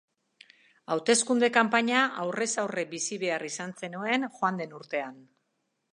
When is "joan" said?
4.39-4.63